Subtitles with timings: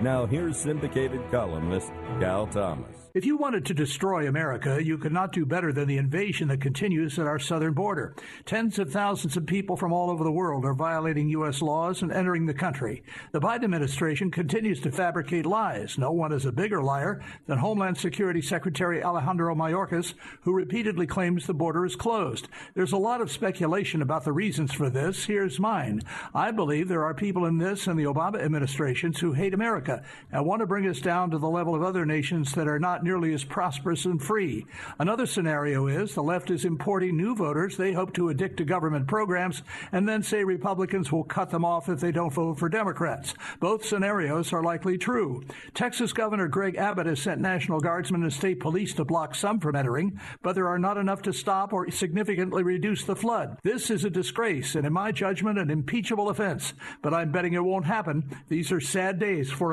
[0.00, 1.90] Now, here's syndicated columnist
[2.20, 3.04] Cal Thomas.
[3.14, 6.60] If you wanted to destroy America, you could not do better than the invasion that
[6.60, 8.16] continues at our southern border.
[8.44, 11.62] Tens of thousands of people from all over the world are violating U.S.
[11.62, 13.04] laws and entering the country.
[13.30, 15.96] The Biden administration continues to fabricate lies.
[15.96, 21.46] No one is a bigger liar than Homeland Security Secretary Alejandro Mayorkas, who repeatedly claims
[21.46, 22.48] the border is closed.
[22.74, 25.24] There's a lot of speculation about the reasons for this.
[25.24, 26.02] Here's mine.
[26.34, 30.46] I believe there are people in this and the Obama administrations who hate America and
[30.46, 33.32] want to bring us down to the level of other nations that are not nearly
[33.34, 34.66] as prosperous and free.
[34.98, 39.06] Another scenario is the left is importing new voters they hope to addict to government
[39.06, 39.62] programs
[39.92, 43.34] and then say Republicans will cut them off if they don't vote for Democrats.
[43.60, 45.42] Both scenarios are likely true.
[45.74, 49.76] Texas Governor Greg Abbott has sent National Guardsmen and state police to block some from
[49.76, 53.58] entering, but there are not enough to stop or significantly reduce the flood.
[53.62, 57.64] This is a disgrace and, in my judgment, an impeachable offense, but I'm betting it
[57.64, 58.24] won't happen.
[58.48, 59.72] These are sad days for